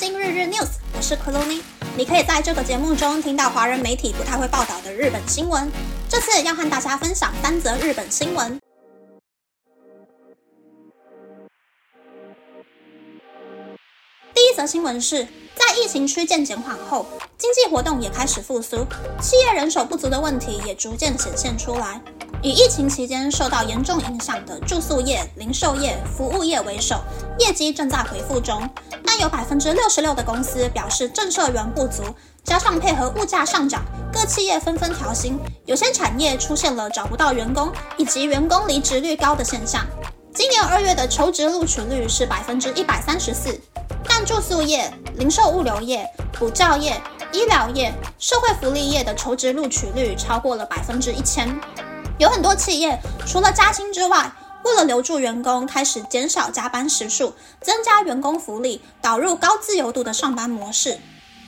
[0.00, 1.62] 今日日 news，我是 k l o n i
[1.94, 5.70] 你可以在这个节目中听到华人媒体不太会报道的日本新闻。
[6.08, 8.58] 这次要和大家分享三则日本新闻。
[14.32, 15.28] 第一则新闻是
[15.70, 17.06] 在疫情趋渐减缓后，
[17.38, 18.84] 经济活动也开始复苏，
[19.22, 22.02] 企业人手不足的问题也逐渐显现出来。
[22.42, 27.00] 以疫情期间受到严重影响的住宿业、零售业、服务业为首，
[27.38, 28.68] 业绩正在回复中。
[29.04, 32.02] 但有百分之六十六的公司表示正社员不足，
[32.42, 39.86] 加上配合物价上涨，各企业纷纷调薪，有些产业出现了找不到员工以及员工离职率高的现象。
[40.34, 43.60] 今年二月的求职录取率是百分之一百三十四，
[44.08, 47.00] 但住宿业、零售物流业、补教业、
[47.32, 51.48] 医疗业、社会福利业的求职录取率超过了百分之一千。
[52.18, 54.32] 有很多企业除了加薪之外，
[54.64, 60.98] 为了留住员工，开始减少加班时数，增加员工福利，导入高自由度的上班模式。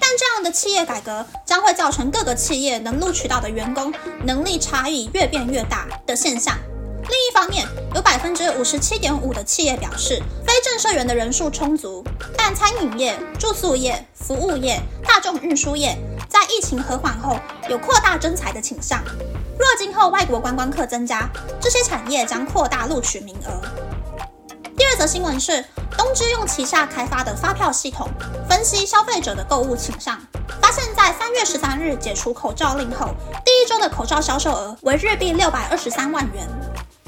[0.00, 3.92] 但这样的企业改革将会造成各个企业能录取到的员工
[4.24, 6.56] 能力差异越变越大的现象。
[7.08, 12.02] 另一方面，有百分之五十七点五的企业表示，非正社员的人数充足，
[12.36, 15.96] 但餐饮业、住宿业、服务业、大众运输业
[16.28, 17.38] 在疫情和缓后
[17.68, 19.02] 有扩大征才的倾向。
[19.58, 21.28] 若今后外国观光客增加，
[21.60, 23.60] 这些产业将扩大录取名额。
[24.76, 25.64] 第二则新闻是，
[25.96, 28.08] 东芝用旗下开发的发票系统
[28.48, 30.20] 分析消费者的购物倾向，
[30.60, 36.48] 发现，在三月十三日解除口罩令后，第一周的口罩销售额为日币六百二十三万元，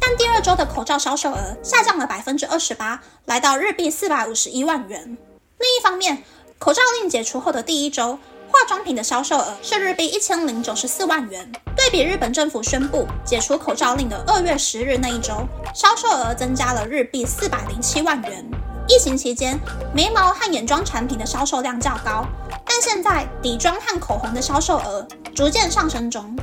[0.00, 5.16] 但第二周的口罩销售额下降了百分之二十八，来到日币四百五十一万元。
[5.58, 6.24] 另一方面，
[6.58, 8.18] 口罩令解除后的第一周。
[8.52, 18.44] 化妆品的销售额是日币一千零九十四万元，对比日本政府宣布解除口罩令的二月十日那一周，销售额增加了日币四百零七万元。
[18.88, 19.56] 疫情期间，
[19.94, 22.26] 眉毛和眼妆产品的销售量较高，
[22.66, 26.36] 但现在底妆和口红的销售额逐渐上升中。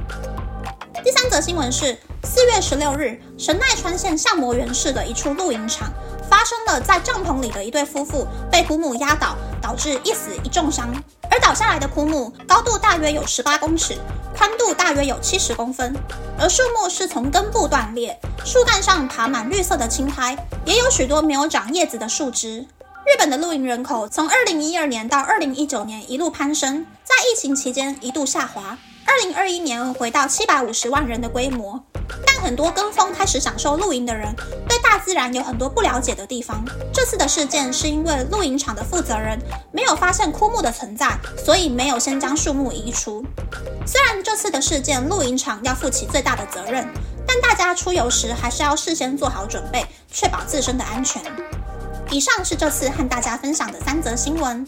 [1.03, 1.97] 第三则新闻是
[2.29, 5.89] 四月十六日，神奈川县相模原市的一处露营场
[6.29, 10.93] 发生了在帐篷里的一对夫妇被枯木压倒，导致一死一重伤。
[11.31, 13.95] 而倒下来的枯木高度大约有十八公尺，
[14.35, 15.95] 宽度大约有七十公分，
[16.37, 22.59] 而树木是从根部断裂，树干上爬满绿色的青苔，也有许多没有长叶子的树枝。
[23.05, 31.81] 日本的露营人口从二零一二年到二零一九年一路攀升，在疫情期间一度下滑，二零二一年回到七百五十万人的规模。
[32.25, 34.33] 但很多跟风开始享受露营的人，
[34.67, 36.63] 对大自然有很多不了解的地方。
[36.93, 39.39] 这次的事件是因为露营场的负责人
[39.71, 43.25] 没有发现枯木的存在，所以没有先将树木移除。
[43.85, 46.87] 虽然这次的事件露营场要负起最大的责任，
[47.25, 51.21] 但大家出游时还是要事先做好准备，确保自身的安全。
[52.09, 54.65] 以上是这次和大家分享的三则新闻。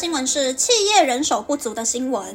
[0.00, 2.34] 新闻是企业人手不足的新闻。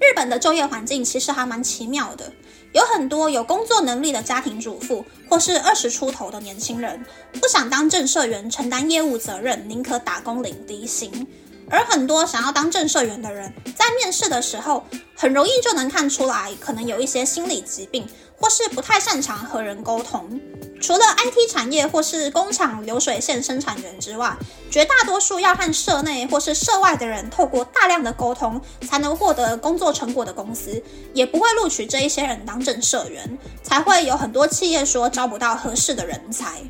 [0.00, 2.32] 日本的就业环境其实还蛮奇妙的，
[2.72, 11.24] 有很多有工作能力的家庭主妇，或是二十出头的年轻人，不想当正社员承担业务责任，宁可打工领低薪。
[11.70, 18.04] 而很多想要当正社员的人，在面试的时候，很容易就能看出来，可能有一些心理疾病，
[18.40, 20.40] 或是不太擅长和人沟通。
[20.80, 24.36] 除了 IT 产业或是工厂流水线生产员之外，
[24.70, 30.80] 绝大多数要和社内或是社外的人透过大量的沟通才能获得工作成果的公司，
[31.12, 36.62] 也不会录取这一些人当正社员，才会有很多企业说招不到合适的人才。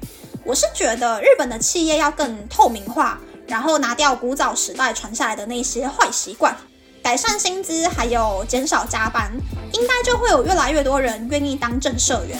[0.44, 6.56] 我是觉得日本的企业要更透明化，然后拿掉古早时代传下来的那些坏习惯，
[7.08, 9.32] 改善薪资，还有减少加班，
[9.72, 12.38] 应该就会有越来越多人愿意当正社员。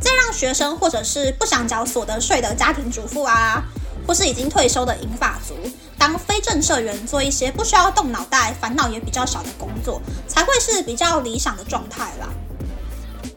[0.00, 3.62] 再让学生或者是不想缴所得税的家庭主妇啊，
[4.06, 5.54] 或是已经退休的银发族，
[5.98, 12.28] 当非正社员做一些不需要动脑袋、烦恼也比较少的工作，才会是比较理想的状态啦。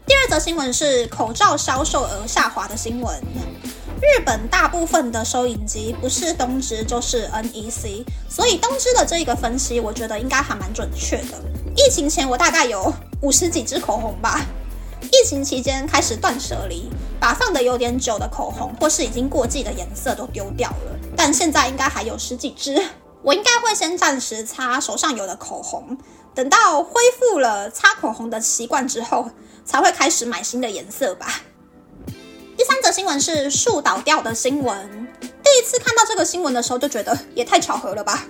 [0.06, 3.22] 第二则新闻是口罩销售额下滑的新闻。
[4.02, 11.40] 日本大部分的收银机不是东芝就是 NEC，所以东芝的这一个分析，我觉得应该还蛮准确的。
[11.76, 14.44] 疫情前我大概有五十几支口红吧。
[15.04, 16.90] 疫情期间开始断舍离，
[17.20, 21.00] 把放的有点久的口红或是已经过季的颜色都丢掉了。
[21.16, 22.84] 但现在应该还有十几支，
[23.22, 25.98] 我应该会先暂时擦手上有的口红，
[26.34, 29.30] 等到恢复了擦口红的习惯之后，
[29.64, 31.42] 才会开始买新的颜色吧。
[32.62, 35.08] 第三则新闻是树倒掉的新闻。
[35.20, 38.24] 第一次看到这个新闻的时候，就觉得也太巧合了吧。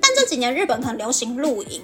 [0.00, 1.80] 但这几年日本很流行露营。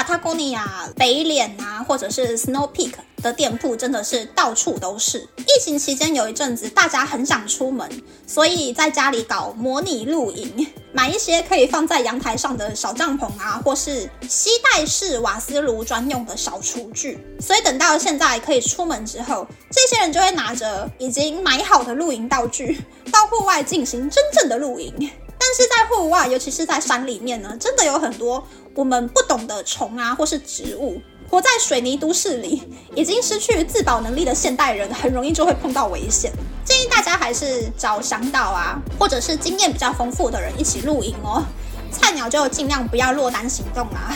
[0.00, 5.28] 巴塔哥尼亚、北脸啊，或者是 Snow Peak 的店铺真的是到处都是。
[5.36, 7.86] 疫情期间有一阵子大家很想出门，
[8.26, 17.18] 所以在家里搞模拟露营，买一些可以放在阳台上的小帐篷啊，或是吸带式瓦斯炉专用的小厨具。
[17.38, 22.82] 所以等到现在可以出门之后，这些人就会拿着已经买好的露营道具
[23.12, 25.10] 到户外进行真正的露营。
[25.40, 28.46] 但是在户外，尤其是在山里面呢，真的有很多。
[28.74, 32.62] 我们不懂的虫啊，或是植物，活在水泥都市里，
[32.94, 36.30] 已经失去自保能力的现代人，很容易就会碰到危险。
[36.62, 41.42] 建议大家还是找向导啊，或者是经验比较丰富的人一起露营哦。
[41.90, 44.14] 菜鸟就尽量不要落单行动啦。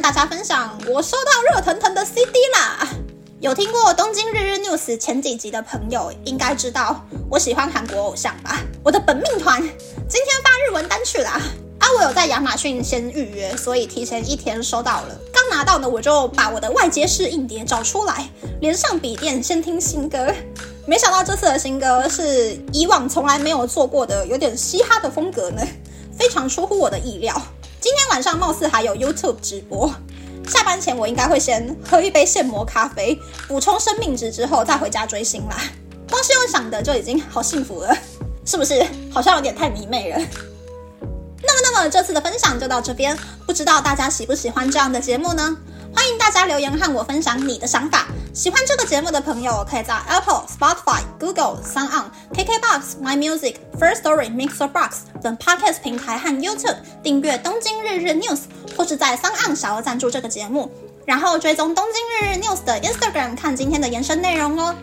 [0.00, 2.88] 下来想要和大家分享，我收到热腾腾的 CD 啦。
[3.40, 8.60] 有听过东京日日 news 前几集的朋友，应该知道我喜欢韩国偶像吧？
[8.82, 11.40] 我的本命团今天发日文单曲啦！
[11.78, 15.18] 啊，我有在亚马逊先预约，所以提前一天收到了。
[15.32, 18.28] 刚拿到呢，我就把我的外接式硬碟找出来，
[18.60, 20.32] 连上笔电先听新歌。
[20.86, 25.62] 没想到这次的新歌是以往从来没有做过的，有点嘻哈的风格呢，
[26.18, 27.40] 非常出乎我的意料。
[27.80, 29.90] 今天晚上貌似还有 YouTube 直播。
[30.46, 33.18] 下班前我应该会先喝一杯现磨咖啡，
[33.48, 35.56] 补充生命值之后再回家追星啦。
[36.10, 37.96] 光是用想的就已经好幸福了，
[38.44, 38.84] 是不是？
[39.10, 40.18] 好像有点太迷妹了。
[41.42, 43.16] 那么，那么这次的分享就到这边，
[43.46, 45.56] 不知道大家喜不喜欢这样的节目呢？
[45.94, 48.06] 欢迎大家留言和我分享你的想法。
[48.32, 58.40] 喜欢这个节目的朋友，可以在 Apple、Spotify、Google、s o n On、KKBox、My Music、First Story、Mixer Box 等 Podcast 平台和 YouTube 订阅《东京日日 News》，
[58.76, 60.70] 或是在 s o n On 小额赞助这个节目，
[61.04, 64.74] 然后追踪《东京日日 News》的 Instagram 看今天的延伸内容哦。